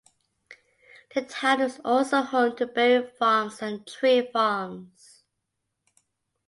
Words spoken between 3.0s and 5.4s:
farms and tree farms.